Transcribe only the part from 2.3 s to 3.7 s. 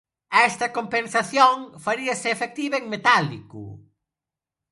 efectiva en metálico.